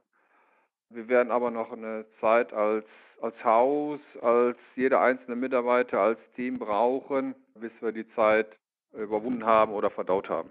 Wir 0.89 1.07
werden 1.07 1.31
aber 1.31 1.49
noch 1.49 1.71
eine 1.71 2.05
Zeit 2.19 2.53
als, 2.53 2.85
als 3.21 3.43
Haus, 3.43 3.99
als 4.21 4.57
jeder 4.75 5.01
einzelne 5.01 5.35
Mitarbeiter, 5.35 5.99
als 5.99 6.19
Team 6.35 6.59
brauchen, 6.59 7.33
bis 7.55 7.71
wir 7.79 7.91
die 7.91 8.07
Zeit 8.13 8.47
überwunden 8.93 9.45
haben 9.45 9.73
oder 9.73 9.89
verdaut 9.89 10.29
haben. 10.29 10.49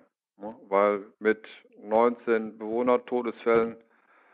Weil 0.69 1.05
mit 1.19 1.47
19 1.83 2.59
Bewohner-Todesfällen 2.59 3.77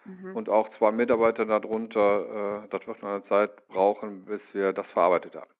mhm. 0.05 0.37
und 0.37 0.49
auch 0.49 0.69
zwei 0.79 0.91
Mitarbeitern 0.91 1.49
darunter, 1.49 2.65
äh, 2.65 2.69
das 2.69 2.87
wird 2.87 3.03
noch 3.03 3.11
eine 3.11 3.25
Zeit 3.27 3.69
brauchen, 3.69 4.25
bis 4.25 4.41
wir 4.53 4.73
das 4.73 4.87
verarbeitet 4.89 5.35
haben. 5.35 5.51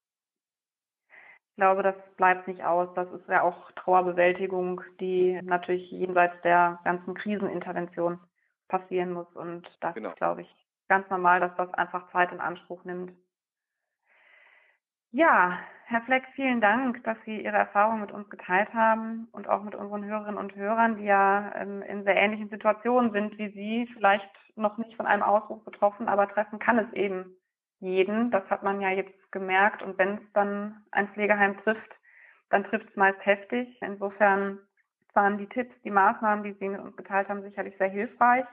Ich 1.59 1.61
glaube, 1.61 1.83
das 1.83 1.95
bleibt 2.15 2.47
nicht 2.47 2.63
aus. 2.63 2.87
Das 2.95 3.11
ist 3.11 3.27
ja 3.27 3.43
auch 3.43 3.71
Trauerbewältigung, 3.73 4.81
die 5.01 5.39
natürlich 5.43 5.91
jenseits 5.91 6.41
der 6.41 6.79
ganzen 6.85 7.13
Krisenintervention 7.15 8.19
passieren 8.69 9.11
muss. 9.11 9.27
Und 9.35 9.69
das 9.81 9.93
genau. 9.93 10.09
ist, 10.09 10.15
glaube 10.15 10.43
ich, 10.43 10.55
ganz 10.87 11.09
normal, 11.09 11.41
dass 11.41 11.53
das 11.57 11.73
einfach 11.73 12.09
Zeit 12.11 12.31
in 12.31 12.39
Anspruch 12.39 12.85
nimmt. 12.85 13.11
Ja, 15.11 15.57
Herr 15.85 16.01
Fleck, 16.03 16.23
vielen 16.35 16.61
Dank, 16.61 17.03
dass 17.03 17.17
Sie 17.25 17.41
Ihre 17.41 17.57
Erfahrungen 17.57 18.01
mit 18.01 18.11
uns 18.11 18.29
geteilt 18.29 18.71
haben 18.75 19.27
und 19.31 19.47
auch 19.49 19.63
mit 19.63 19.73
unseren 19.73 20.05
Hörerinnen 20.05 20.37
und 20.37 20.55
Hörern, 20.55 20.97
die 20.97 21.05
ja 21.05 21.51
ähm, 21.55 21.81
in 21.81 22.03
sehr 22.03 22.15
ähnlichen 22.15 22.49
Situationen 22.49 23.11
sind 23.11 23.35
wie 23.39 23.49
Sie, 23.49 23.89
vielleicht 23.93 24.29
noch 24.55 24.77
nicht 24.77 24.95
von 24.95 25.07
einem 25.07 25.23
Ausbruch 25.23 25.63
betroffen, 25.63 26.07
aber 26.07 26.29
treffen 26.29 26.59
kann 26.59 26.77
es 26.77 26.93
eben 26.93 27.35
jeden. 27.79 28.29
Das 28.29 28.47
hat 28.51 28.61
man 28.61 28.81
ja 28.81 28.91
jetzt 28.91 29.31
gemerkt. 29.31 29.81
Und 29.81 29.97
wenn 29.97 30.15
es 30.17 30.31
dann 30.33 30.83
ein 30.91 31.07
Pflegeheim 31.09 31.57
trifft, 31.63 31.91
dann 32.51 32.63
trifft 32.65 32.87
es 32.89 32.95
meist 32.95 33.25
heftig. 33.25 33.79
Insofern 33.81 34.59
waren 35.13 35.39
die 35.39 35.47
Tipps, 35.47 35.73
die 35.83 35.91
Maßnahmen, 35.91 36.43
die 36.43 36.53
Sie 36.53 36.69
mit 36.69 36.81
uns 36.81 36.95
geteilt 36.95 37.29
haben, 37.29 37.41
sicherlich 37.41 37.75
sehr 37.79 37.89
hilfreich 37.89 38.45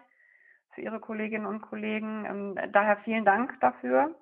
für 0.74 0.80
Ihre 0.80 1.00
Kolleginnen 1.00 1.44
und 1.46 1.60
Kollegen. 1.60 2.24
Ähm, 2.24 2.72
daher 2.72 2.96
vielen 3.04 3.26
Dank 3.26 3.60
dafür. 3.60 4.14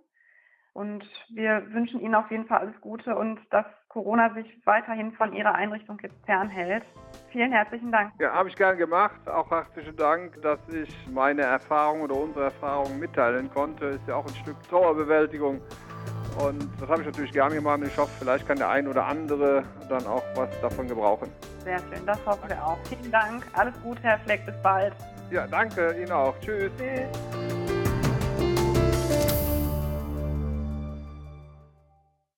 Und 0.75 1.05
wir 1.29 1.63
wünschen 1.73 2.01
Ihnen 2.01 2.17
auf 2.17 2.29
jeden 2.33 2.47
Fall 2.47 2.59
alles 2.59 2.81
Gute 2.81 3.15
und 3.15 3.39
dass 3.51 3.65
Corona 3.89 4.35
sich 4.35 4.47
weiterhin 4.65 5.13
von 5.13 5.33
Ihrer 5.33 5.55
Einrichtung 5.55 5.99
jetzt 6.03 6.17
fernhält. 6.27 6.83
Vielen 7.31 7.53
herzlichen 7.53 7.93
Dank. 7.93 8.13
Ja, 8.19 8.33
habe 8.33 8.49
ich 8.49 8.57
gern 8.57 8.77
gemacht. 8.77 9.29
Auch 9.29 9.49
herzlichen 9.53 9.97
Dank, 9.97 10.43
dass 10.43 10.59
ich 10.69 10.91
meine 11.13 11.43
Erfahrung 11.43 12.03
oder 12.03 12.17
unsere 12.17 12.47
Erfahrungen 12.47 12.99
mitteilen 12.99 13.49
konnte. 13.51 13.87
Ist 13.87 14.09
ja 14.09 14.17
auch 14.17 14.27
ein 14.27 14.35
Stück 14.35 14.57
Trauerbewältigung. 14.69 15.61
Und 16.45 16.69
das 16.81 16.89
habe 16.89 17.03
ich 17.03 17.07
natürlich 17.07 17.33
gern 17.33 17.53
gemacht. 17.53 17.81
Ich 17.87 17.97
hoffe, 17.97 18.11
vielleicht 18.19 18.49
kann 18.49 18.57
der 18.57 18.69
ein 18.69 18.89
oder 18.89 19.07
andere 19.07 19.63
dann 19.89 20.05
auch 20.07 20.25
was 20.35 20.61
davon 20.61 20.89
gebrauchen. 20.89 21.31
Sehr 21.61 21.79
schön, 21.79 22.05
das 22.05 22.19
hoffen 22.27 22.49
wir 22.49 22.67
auch. 22.67 22.79
Vielen 22.89 23.13
Dank. 23.13 23.45
Alles 23.53 23.81
Gute, 23.81 24.03
Herr 24.03 24.19
Fleck. 24.19 24.45
Bis 24.45 24.61
bald. 24.61 24.93
Ja, 25.31 25.47
danke 25.47 25.93
Ihnen 25.93 26.11
auch. 26.11 26.35
Tschüss. 26.41 26.73
Tschüss. 26.77 27.64